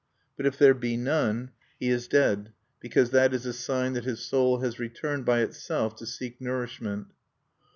But 0.35 0.47
if 0.47 0.57
there 0.57 0.73
be 0.73 0.97
none, 0.97 1.51
he 1.79 1.89
is 1.91 2.07
dead, 2.07 2.53
because 2.79 3.11
that 3.11 3.35
is 3.35 3.45
a 3.45 3.53
sign 3.53 3.93
that 3.93 4.03
his 4.03 4.19
soul 4.25 4.61
has 4.61 4.79
returned 4.79 5.25
by 5.27 5.41
itself 5.41 5.95
to 5.97 6.07
seek 6.07 6.41
nourishment. 6.41 7.13